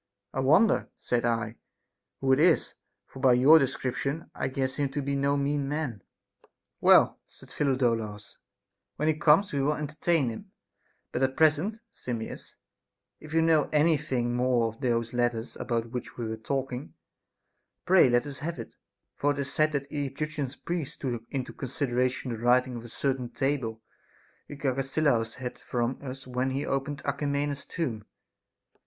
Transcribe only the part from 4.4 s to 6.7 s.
guess him to be no mean man. 7.